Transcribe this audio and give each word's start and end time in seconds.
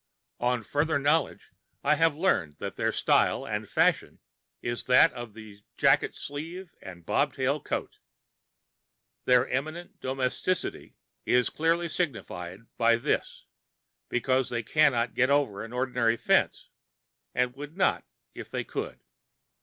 On 0.39 0.63
further 0.63 0.97
knowledge 0.97 1.51
I 1.83 1.93
have 1.93 2.15
learned 2.15 2.57
that 2.57 2.75
their 2.75 2.91
style 2.91 3.45
and 3.45 3.69
fashion 3.69 4.17
is 4.63 4.85
that 4.85 5.13
of 5.13 5.33
the 5.35 5.61
jacket 5.77 6.15
sleeve 6.15 6.73
and 6.81 7.05
bobtail 7.05 7.59
coat. 7.59 7.99
Their 9.25 9.47
eminent 9.47 9.99
domesticity 10.01 10.95
is 11.27 11.51
clearly 11.51 11.87
signified 11.87 12.61
by 12.79 12.95
this, 12.95 13.45
because 14.09 14.49
they 14.49 14.63
cannot 14.63 15.13
get 15.13 15.29
over 15.29 15.63
an 15.63 15.71
ordinary 15.71 16.17
fence, 16.17 16.71
and 17.35 17.53
would 17.55 17.75
not[Pg 17.77 18.01
45] 18.01 18.05
if 18.33 18.49
they 18.49 18.63
could. 18.63 19.01